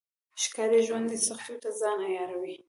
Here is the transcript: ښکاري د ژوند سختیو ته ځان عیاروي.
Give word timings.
ښکاري 0.43 0.79
د 0.81 0.85
ژوند 0.87 1.09
سختیو 1.27 1.61
ته 1.63 1.69
ځان 1.79 1.99
عیاروي. 2.09 2.55